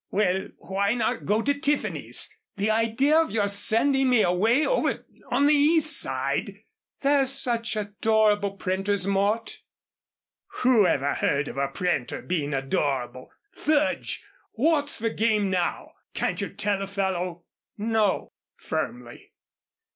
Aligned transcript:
"Well, 0.09 0.47
why 0.57 0.95
not 0.95 1.27
go 1.27 1.43
to 1.43 1.53
Tiffany's? 1.53 2.35
The 2.57 2.71
idea 2.71 3.19
of 3.21 3.29
your 3.29 3.47
sending 3.47 4.09
me 4.09 4.23
away 4.23 4.65
over 4.65 5.05
on 5.29 5.45
the 5.45 5.53
East 5.53 5.95
side" 5.99 6.63
"They're 7.01 7.27
such 7.27 7.75
adorable 7.75 8.57
printers, 8.57 9.05
Mort." 9.05 9.61
"Who 10.61 10.87
ever 10.87 11.13
heard 11.13 11.47
of 11.47 11.57
a 11.57 11.67
printer 11.67 12.23
being 12.23 12.51
adorable? 12.51 13.29
Fudge! 13.51 14.23
What's 14.53 14.97
the 14.97 15.11
game 15.11 15.51
now? 15.51 15.91
Can't 16.15 16.41
you 16.41 16.49
tell 16.49 16.81
a 16.81 16.87
fellow?" 16.87 17.43
"No," 17.77 18.31
firmly. 18.57 19.33